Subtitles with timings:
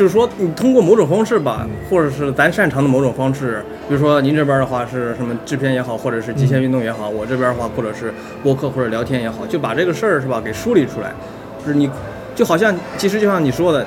[0.00, 8.10] 就是说你通过某种方式吧，或者是咱擅长的某种方式，比如说您这边的话是什么制片也好，或者是极限运动也好，我这边的话或者是
[8.42, 11.12] 播客或者聊天也好，就把这个事儿是吧给梳理出来，
[11.62, 11.90] 就是你
[12.34, 13.86] 就好像其实就像你说的。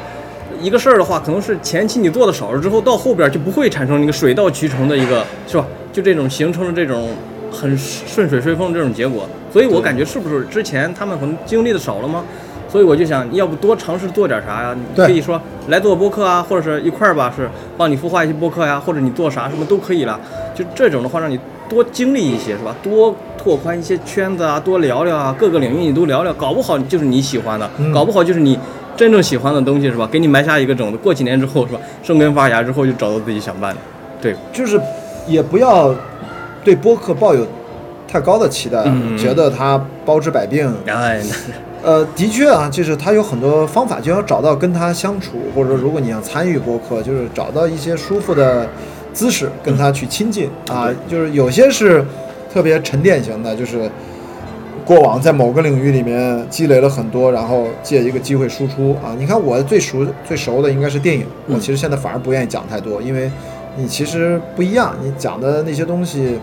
[0.61, 5.65] 一个事儿的话，可能是前期你做的少了之后，到后边就不会产生一个水到渠成的一个，是吧？
[5.91, 7.09] 就这种形成了这种
[7.51, 9.27] 很顺水顺风的这种结果。
[9.51, 12.23] 所以我感觉是不是之前他们可能经历的少了吗？
[12.73, 14.75] 所以我就想要不多尝试做点啥呀？
[14.75, 17.47] 你可以说来做播客啊，或者是一块儿吧，是
[17.77, 20.19] 帮你孵化一些播客呀，或者你做啥什么都可以了。
[20.55, 21.39] 就这种的话，让你
[21.69, 22.75] 多经历一些，是吧？
[22.81, 28.57] 多拓宽一些圈子啊，多聊聊啊，各个领域你都聊聊，搞不好就是你喜欢的，嗯搞不好就是你
[28.97, 30.09] 真正喜欢的东西，是吧？
[30.11, 31.79] 给你埋下一个种子，过几年之后，是吧？
[32.01, 33.81] 生根发芽之后，就找到自己想办的。
[34.19, 34.81] 对，就是
[35.27, 35.93] 也不要
[36.63, 37.45] 对播客抱有
[38.07, 40.73] 太高的期待，嗯觉得它包治百病。
[40.87, 41.21] 哎，
[41.83, 48.65] 呃，的确啊，就是他有很多方法，就要找到跟他相处，或者说如果你要参与播客，就是找到一些舒服的
[49.11, 50.89] 姿势跟他去亲近啊。
[51.09, 52.01] 就是有些是
[52.53, 53.91] 特别沉淀型的，就是
[54.85, 59.13] 过往在某个领域里面积累了很多，然后借一个机会输出啊。
[59.19, 63.29] 你看我最熟最熟的应该是电影，我嗯其实现在反而不愿意讲太多，因为
[63.75, 66.39] 你其实不一样，你讲的那些东西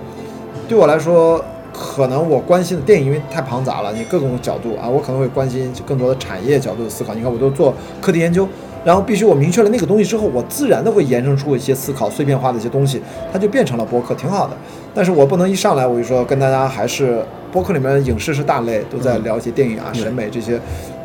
[0.69, 1.42] 对我来说。
[1.72, 7.14] 可能我关心的电影因为太庞杂了，你各种角度啊，我可能会关心更多的产业角度的思考。
[7.14, 8.46] 你看，我都做课题研究，
[8.84, 13.00] 然后必须我明确了那个东西之后，我自然的会延伸出一些思考、碎片化的一些东西，
[13.32, 14.56] 它就变成了播客，挺好的。
[14.92, 20.60] 但是我不能一上来我就说跟大家还是播客里面影视是大类，都在聊一些电影啊、嗯审美这些，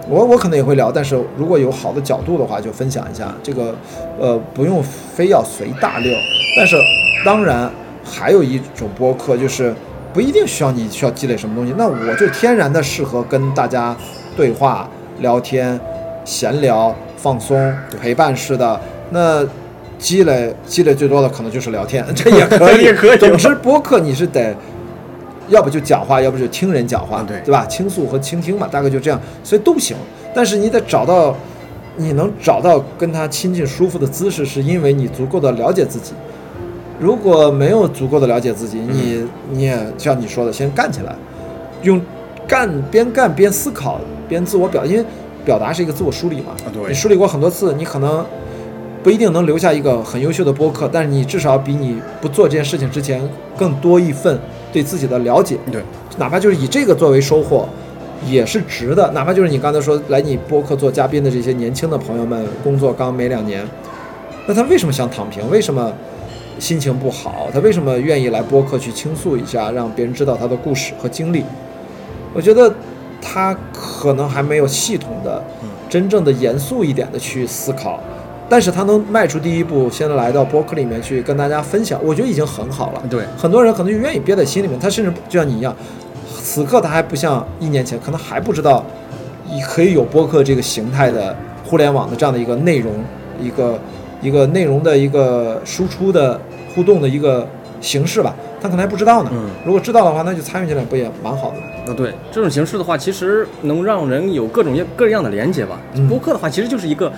[0.09, 3.33] 我我可能也会聊，但是如果有好的角度的话，就分享一下。
[3.43, 3.75] 这个
[4.19, 6.11] 呃，不用非要随大流，
[6.57, 6.75] 但是
[7.23, 7.69] 当然
[8.03, 9.73] 还有一种播客就是。
[10.15, 13.93] 不一定需要你需要积累什么东西，那我就天然的适合跟大家
[14.33, 15.77] 对话、聊天、
[16.23, 18.79] 闲聊、放松、陪伴式的。
[19.09, 19.45] 那
[19.99, 24.55] 积累积累最多的可能就是聊天， 这也可以， 也可以总之，播客你是得，
[25.49, 27.65] 要不就讲话，要不就听人讲话，啊对对吧？
[27.65, 29.97] 倾诉和倾听嘛，大概就这样，所以都行。
[30.33, 31.35] 但是你得找到，
[31.97, 36.13] 你能找到跟他亲近舒服的姿势，是因为你足够的了解自己。
[36.99, 41.15] 如果没有足够的了解自己，你你也像你说的，先干起来，
[41.81, 42.01] 用
[42.47, 45.05] 干边干边思考边自我表，因为
[45.43, 46.55] 表达是一个自我梳理嘛。
[46.87, 48.25] 你梳理过很多次，你可能
[49.03, 53.21] 不一定能留下一个很优秀的播客，但是你至少比你不做这件事情之前
[53.57, 54.39] 更多一份
[54.71, 55.57] 对自己的了解。
[55.71, 55.81] 对，
[56.17, 57.67] 哪怕就是以这个作为收获，
[58.25, 59.11] 也是值的。
[59.11, 63.67] 哪怕就是你刚才说来你播客做嘉宾的这些年轻的朋友们，工作刚没两年，
[64.47, 65.47] 那他为什么想躺平？
[65.51, 65.91] 为什么
[66.59, 67.47] 心情不好？
[67.53, 71.43] 他为什么愿意来播客去倾诉一下，让别人知道他的故事和经历？
[72.33, 72.73] 我觉得
[73.21, 75.43] 他可能还没有系统的、
[75.89, 77.99] 真正的严肃一点的去思考。
[78.47, 83.01] 但是他能迈出第一步，先来到播客里面去跟大家分享，我觉得已经很好了。
[83.09, 85.75] 对，很多人可能就愿意憋在心里面，他甚至就像你一样，
[86.43, 88.85] 此刻他还不像一年前，可能还不知道，
[89.51, 91.35] 你可以有播客这个形态的
[91.67, 92.93] 互联网的这样的一个内容，
[93.41, 93.79] 一个
[94.25, 96.39] 一个内容的一个输出的
[96.73, 97.47] 互动的一个
[97.79, 99.29] 形式吧，他可能还不知道呢。
[99.31, 101.63] 嗯如果知道的话，那就参与进来不也蛮好的吗？
[101.87, 105.79] 啊，对，这种形式的话，其实能让人有各种各样的连接吧。
[105.93, 107.11] 嗯播客的话，其实就是一个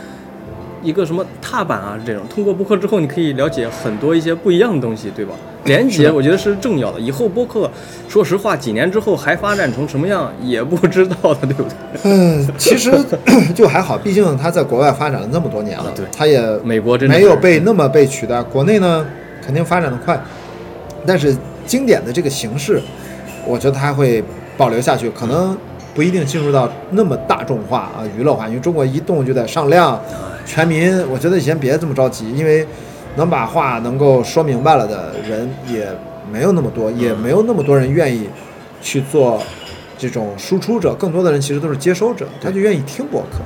[0.84, 5.34] 一个什么踏板啊，这种通过播客之后，你可以了解很多一些不一样的东西，对吧？
[5.66, 7.00] 连接我觉得是重要的。
[7.00, 7.70] 以后播客，
[8.08, 11.72] 说实话，几年之后还发展成什么样也不知道的，对不对？
[12.04, 12.92] 嗯，其实
[13.54, 18.42] 就还好，毕竟他在国外发展了那么多年了，啊对他也美国真的没有被那么被取代。
[18.44, 19.06] 国内呢，
[19.46, 20.18] 肯定发展的快，
[21.06, 21.36] 但是
[21.66, 22.82] 经典的这个形式，
[23.46, 24.24] 我觉得它会
[24.56, 25.58] 保留下去，可能
[25.94, 30.00] 不一定进入到那么大众化啊、娱乐化，因为中国移动就在上量，
[30.47, 30.91] 全民。
[31.09, 32.66] 我觉得先别这么着急，因为
[33.16, 35.88] 能把话能够说明白了的人也
[36.31, 38.30] 没有那么多，也没有那么多人愿意
[38.81, 39.40] 去做
[39.97, 43.40] 这种输出者，更多的人其实都是接收者，他就愿意听播客。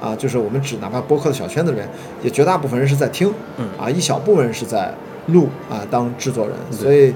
[0.00, 1.88] 啊，就是我们只哪怕播客的小圈子里面，
[2.22, 4.94] 也绝大部分人是在听，嗯啊，一小部分人是在
[5.26, 7.12] 录啊，当制作人，所以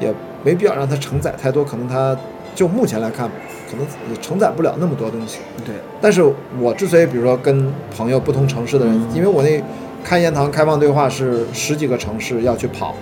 [0.00, 0.10] 也
[0.42, 2.16] 没必要让他承载太多，可能他
[2.54, 3.30] 就目前来看，
[3.72, 5.38] 可能也承载不了那么多东西。
[5.64, 6.22] 对，但是
[6.60, 9.62] 我之所以比如说跟朋友不同城市的人，因为我那
[10.04, 12.94] 开言堂开放对话是十几个城市要去跑，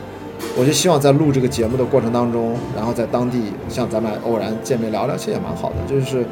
[0.57, 5.77] 我就希望在录这个节目的过程当中，然后在当地像咱们偶然见面聊聊，其实也蛮好的。
[5.89, 6.25] 就是，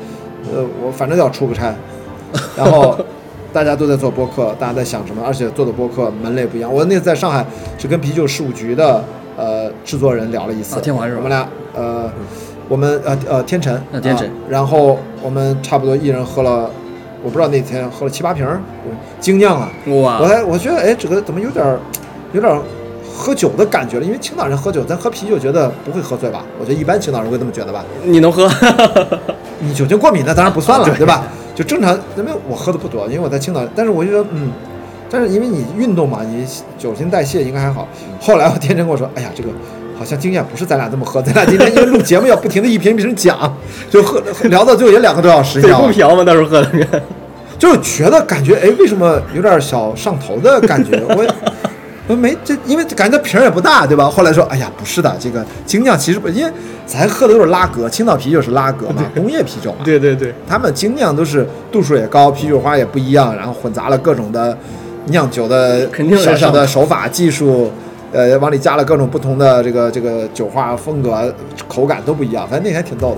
[0.55, 1.75] 呃，我反正要出个差，
[2.57, 2.97] 然后
[3.53, 6.73] 大家都在做播客，大家在想什么，而且做的播客门类不一样。
[6.73, 7.45] 我那次在上海
[7.79, 9.03] 是跟啤酒事务局的
[9.37, 12.11] 呃制作人聊了一次，啊天环是吧我们俩呃。
[12.69, 16.71] 我们呃呃天辰，啊天辰啊然后我们差不多一人喝了
[17.23, 18.61] 我不知道那天喝了七八瓶儿
[19.21, 19.69] 精酿啊，
[20.03, 21.79] 哇我，还我觉得哎，这个怎么有点儿
[22.33, 22.61] 有点儿
[23.13, 24.05] 喝酒的感觉了？
[24.05, 26.45] 因为青岛人喝酒，咱喝啤酒觉得不会喝醉吧？
[26.61, 27.85] 我觉得一般青岛人会这么觉得吧？
[28.05, 28.49] 你能喝？
[29.61, 31.25] 你酒精过敏那当然不算了，对吧？
[31.57, 34.53] 就正常，因为我喝的不多，因为我在青岛，但是我就说，嗯，
[35.11, 36.47] 但是因为你运动嘛，你
[36.79, 37.89] 酒精代谢应该还好。
[38.21, 39.49] 后来我天真跟我说，哎呀，这个
[39.99, 43.53] 好像经验不是咱俩这么喝， 咱俩今天因为录节目要不停的一瓶一瓶讲，
[43.91, 45.89] 就喝聊到最后也两个多小时，你知嘴道吗？
[45.89, 46.23] 不瓢吗？
[46.23, 47.03] 到时候喝的。
[47.59, 51.03] 就是觉得感觉哎，为什么有点小上头的感觉？
[51.17, 51.31] 我也
[52.07, 54.09] 我没这，因为感觉瓶儿也不大，对吧？
[54.09, 56.53] 后来说，哎呀，不是的，这个精酿其实不，因为
[56.87, 64.57] 咱喝的都是拉格，青岛啤酒是拉格嘛， 工业啤酒嘛，对对对，他们精酿都是度数也高，啤酒花也不一样，然后混杂了各种的
[65.07, 67.73] 酿酒的小小上的手法技术，
[68.13, 71.33] 呃，往里加了各种不同的这个这个酒花风格，
[71.67, 72.47] 口感都不一样。
[72.49, 73.17] 反正那天挺逗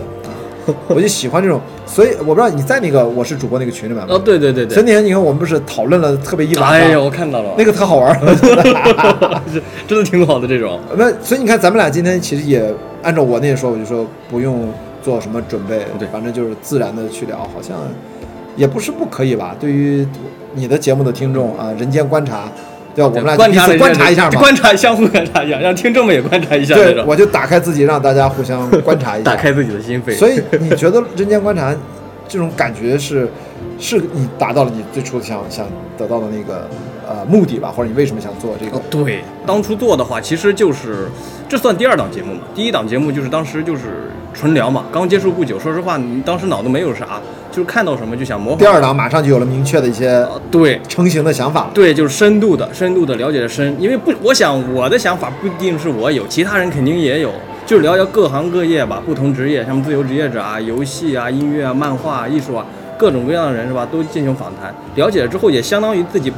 [0.67, 1.61] 的， 我就喜欢这种。
[1.87, 4.15] 所以我不知道你在那个我是主播那个群里面吗？
[4.15, 4.93] 哦，对对对所以对。
[4.93, 8.17] 那天你看我们不是讨论了特别一晚上，哎呀，我看到了，那个特好玩
[9.89, 10.79] 真的挺好的这种。
[10.97, 12.73] 那所以你看，咱们俩今天其实也
[13.03, 14.69] 按照我那说，我就说不用
[15.03, 17.77] 做什么准备，对反正就是自然的去聊，好像
[18.57, 19.57] 也不是不可以吧？
[19.59, 20.07] 对于
[20.55, 22.45] 你的节目的听众啊，人间观察，
[22.95, 23.11] 对吧？
[23.11, 24.41] 我们俩观察观察一下嘛。
[24.41, 29.31] 观察相互观察一下，让听众们也观察一下对，种，我就打开自己，让大家互相观察一下。
[29.31, 30.17] 打开自己的心扉。
[30.17, 31.75] 所以你觉得人间观察
[32.29, 33.29] 这种感觉是，
[33.79, 35.67] 是你达到了你最初想想
[35.97, 36.69] 得到的那个
[37.09, 37.73] 呃目的吧？
[37.75, 38.83] 或者你为什么想做这个哦，？
[38.91, 41.09] 对，当初做的话，其实就是
[41.49, 42.41] 这算第二档节目嘛。
[42.55, 45.59] 第一档节目就是当时就是纯聊嘛，刚接触不久。
[45.59, 47.21] 说实话，你当时脑子没有啥，
[47.51, 48.59] 就是看到什么就想模仿。
[48.59, 51.71] 第二档马上就有了明确的一些呃，对成型的想法了。
[51.75, 53.75] 对，就是深度的、深度的了解的深。
[53.81, 57.33] 因为不，我想我的想法不一定是我有，其他人肯定也有。
[57.67, 62.67] 就是聊聊各行各业吧，不同职业，像自由职业者啊、游戏啊、音乐啊、漫画、啊、艺术啊，
[62.99, 64.75] 各种各样的人是吧，都进行访谈。
[64.97, 66.33] 了解了之后，也相当于自己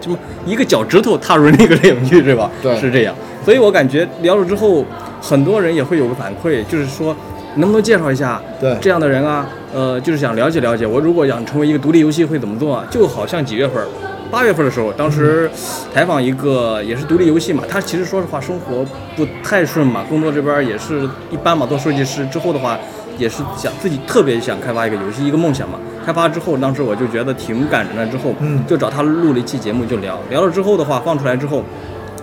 [0.00, 2.50] 什么一个脚趾头踏入那个领域是吧？
[2.62, 3.14] 对是这样。
[3.44, 4.82] 所以我感觉聊了之后，
[5.20, 7.14] 很多人也会有个反馈，就是说
[7.56, 9.46] 能不能介绍一下对这样的人啊？
[9.74, 12.84] 呃，就是想了解了解，我如果想成为一个独立游戏会怎么做啊？
[12.90, 13.82] 就好像几月份，
[14.30, 15.50] 八月份的时候，当时
[15.92, 18.84] 采访一个也是独立游戏嘛，他其实说实话生活
[19.16, 22.78] 不太顺嘛，工作这边也是一般嘛，做设计师之后的话，
[23.16, 25.78] 也是想自己特别想开发一个游戏，一个梦想嘛。
[26.04, 31.62] 开发之后，当时我就觉得挺赶着呢，之后嗯就找他录了一期节目就聊，聊了之后的话放出来之后，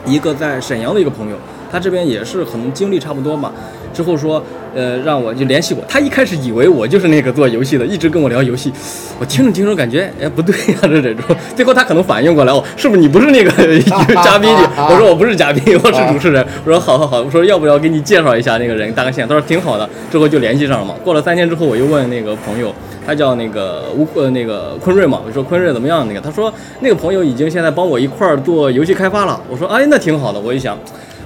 [0.05, 1.37] 一个在沈阳的一个朋友，
[1.71, 3.51] 他这边也是可能经历差不多嘛，
[3.93, 4.43] 之后说，
[4.75, 5.83] 呃，让我就联系我。
[5.87, 8.71] 他一开始以为我就是那个做游戏的，一直跟我聊游戏。
[9.19, 11.23] 我听着听着感觉，哎，不对呀、这 这种。
[11.55, 13.51] 最后他可能反应过来，哦，是不是你不是那个
[14.23, 14.49] 嘉宾？
[14.77, 16.45] 我说我不是嘉宾，我是主持人。
[16.65, 19.27] 我说好好好，我说要不要给你介绍一下那个人，搭个线。
[19.27, 19.89] 他说挺好的。
[20.11, 20.95] 之后就联系上了嘛。
[21.03, 22.73] 过了三天之后，我又问那个朋友。
[23.07, 26.07] 他叫那个吴呃那个坤瑞嘛，我说坤瑞怎么样？
[26.07, 29.41] 那个他说那个朋友已经现在帮我一块儿做游戏开发了。
[29.49, 30.77] 我说哎那挺好的，我一想，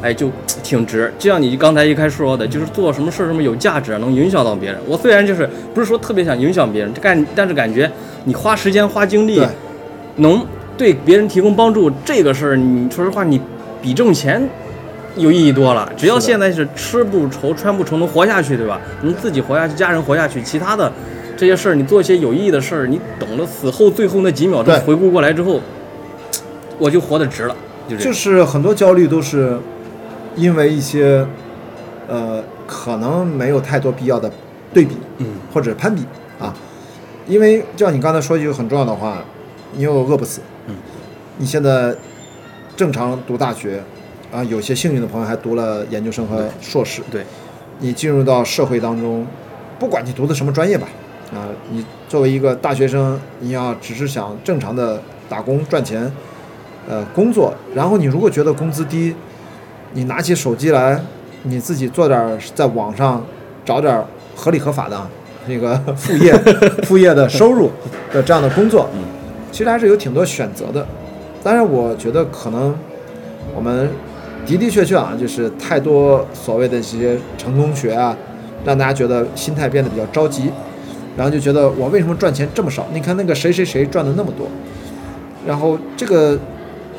[0.04, 0.30] 哎就
[0.62, 1.12] 挺值。
[1.18, 4.80] 就像你刚才一开始说的，就是做什么事儿什么有价值，能影响到别人。
[4.86, 7.90] 我虽然就是不是说特别想影响别人，干但是感觉
[8.26, 9.42] 你花时间花精力，
[10.18, 10.46] 能
[10.78, 13.42] 对别人提供帮助，这个事儿你说实话你
[13.82, 14.48] 比挣钱。
[15.16, 18.82] 有意义多了，只要现在是吃不愁穿不愁，能活下去，对吧？
[19.04, 20.92] 能自己活下去，家人活下去，其他的
[21.38, 25.62] 这些事儿，你做一些有意义的事儿，你懂了，死后最后那几秒钟回顾过来之后，
[26.80, 27.56] 我就活得值了，
[27.88, 27.96] 就。
[27.98, 29.56] 就是很多焦虑都是
[30.36, 31.26] 因为一些
[32.08, 34.32] 呃可能没有太多必要的
[34.74, 36.04] 对比嗯，或者攀比
[36.40, 36.54] 啊，
[37.28, 39.24] 因为就像你刚才说一句很重要的话，
[39.74, 40.76] 你又饿不死，嗯，
[41.38, 41.96] 你现在
[42.76, 43.84] 正常读大学
[44.32, 47.24] 啊，有些幸运的朋友还读了研究生和硕士，对，
[47.80, 49.26] 你进入到社会当中，
[49.78, 50.88] 不管你读的什么专业吧，
[51.34, 55.00] 啊，你作为一个大学生，你要只是想正常的
[55.30, 56.12] 打工赚钱，
[56.90, 59.16] 呃，工作，然后你如果觉得工资低，
[59.94, 61.00] 你拿起手机来，
[61.44, 63.24] 你自己做点在网上
[63.64, 64.04] 找点
[64.36, 65.00] 合理合法的
[65.48, 66.34] 那个 副业
[66.84, 67.70] 副业的收入
[68.12, 68.90] 的这样的工作，
[69.52, 70.86] 其实还是有挺多选择的。
[71.44, 72.74] 当然，我觉得可能
[73.56, 73.90] 我们
[74.48, 78.16] 的的确确啊，就是太多所谓的这些成功学啊，
[78.66, 80.52] 让大家觉得心态变得比较着急，
[81.16, 82.88] 然后就觉得我为什么赚钱这么少？
[82.94, 84.48] 你看那个谁谁谁赚的那么多，
[85.46, 86.40] 然后这个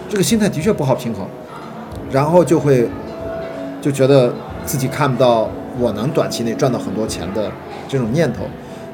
[0.09, 1.27] 这个心态的确不好平衡，
[2.15, 2.89] 然后就会
[3.83, 4.33] 就觉得
[4.65, 7.51] 自己看不到我能短期内赚到很多钱的
[7.89, 8.45] 这种念头，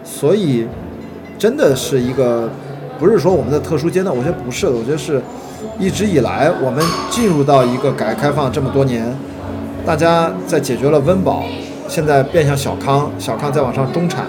[0.02, 0.66] 所以
[1.38, 2.48] 真的是一个
[2.98, 5.20] 不是说我们的特殊阶段，我觉得不是，我觉得是
[5.78, 9.14] 一直以来我们进入到一个改革开放这么多年，
[9.84, 11.44] 大家在解决了温饱，
[11.86, 14.24] 现在变向小康，小康再往上中产，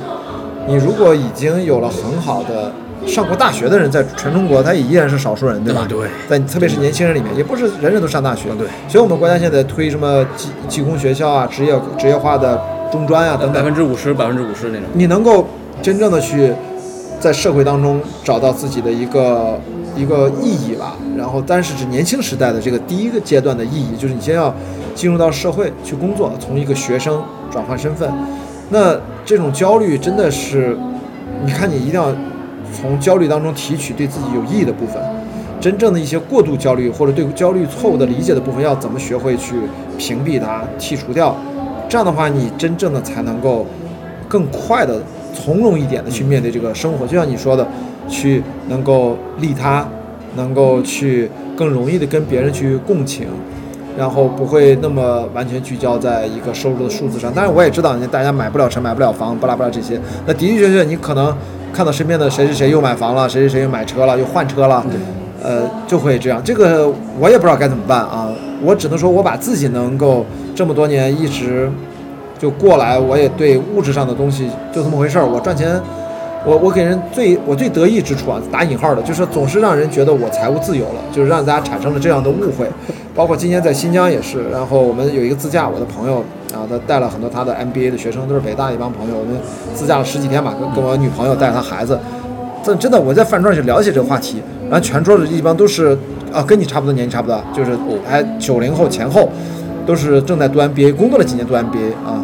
[0.68, 2.72] 你如果已经有了很好的
[3.08, 5.82] 上过大学的人在全中国他也依然是少数人，对吧？
[5.82, 8.50] 啊对在特别是年轻人里面，也不是人人都上大学。
[8.50, 14.84] 啊对所以我们国家现在推什么技技工学校啊、职业职业化的中专啊等等百，分之五十、百分之五十那种。
[14.94, 15.48] 你能够
[15.82, 16.54] 真正的去
[17.20, 19.60] 在社会当中找到自己的一个
[19.96, 20.96] 一个意义吧。
[21.18, 24.54] 然后，但是指年轻时代的这个第一个阶段的意义，就是你先要
[24.94, 28.12] 进入到社会去工作，从一个学生转换身份。
[28.74, 30.76] 那这种焦虑真的是，
[31.46, 32.08] 你看你一定要
[32.74, 34.96] 从焦虑当中提取对自己有意义的部分。
[35.60, 39.56] 真正的一些过度焦虑或者对焦虑错误的理解的部分，要怎么学会去
[39.98, 41.36] 屏蔽它、剔除掉？
[41.88, 43.68] 这样的话，你真正的才能够
[44.28, 45.00] 更快的、
[45.34, 47.06] 从容一点的去面对这个生活。
[47.06, 47.68] 就像你说的，
[48.08, 49.86] 去能够利他，
[50.36, 53.28] 能够去更容易的跟别人去共情，
[53.98, 57.32] 然后不会那么完全聚焦在一个收入的数字上。
[57.34, 60.00] 当然，我也知道，大家买不了车、买不了房，巴拉巴拉这些。
[60.26, 61.36] 那的的确确，你可能
[61.74, 64.86] 看到身边的谁谁谁又买房了，谁谁谁又买车了，又换车了。
[65.44, 66.40] 呃，就会这样。
[66.44, 66.88] 这个
[67.20, 68.30] 我也不知道该怎么办啊。
[68.64, 71.68] 我只能说，我把自己能够这么多年一直
[72.38, 75.26] 就过来，我也对物质上的东西就这么回事儿。
[75.26, 75.82] 我赚钱，
[76.46, 82.68] 我我给人最我最得意之处啊，打引号的，就是总是让人觉得我财务自由了，就是让大家产生了这样的误会。
[83.14, 86.20] 包括今年在新疆也是，然后我们有一个自驾，我的朋友
[86.54, 89.36] 啊，他带了很多他的 MBA 的学生，都是北大一帮朋友，我们
[89.76, 92.00] 自驾了十几天吧，跟跟我女朋友带着她孩子。
[92.64, 95.98] 真真的，我在饭桌上去聊起这个话题，然后全桌的一帮都是
[96.32, 97.72] 啊，跟你差不多年纪差不多，就是
[98.08, 99.30] 还九零后前后，
[99.86, 102.24] 都是正在读 MBA，工作了几年读 MBA 啊，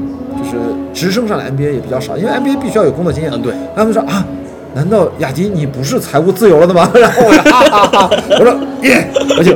[0.52, 3.32] 就是直升上来 MBA 也比较少，因为 MBA 必须要有工作经验。
[3.32, 3.54] 嗯，对。
[3.76, 4.26] 他们说啊，
[4.74, 6.90] 难道雅迪你不是财务自由了的吗？
[6.96, 9.56] 然后我说哈哈哈，我说耶，我就